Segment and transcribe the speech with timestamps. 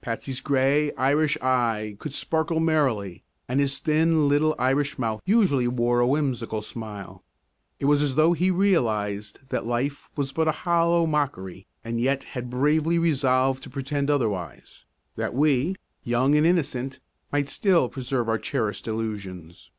[0.00, 5.98] Patsy's gray Irish eye could sparkle merrily and his thin little Irish mouth usually wore
[5.98, 7.24] a whimsical smile.
[7.80, 12.22] It was as though he realized that life was but a hollow mockery and yet
[12.22, 14.84] had bravely resolved to pretend otherwise,
[15.16, 17.00] that we, young and innocent,
[17.32, 19.70] might still preserve our cherished illusions.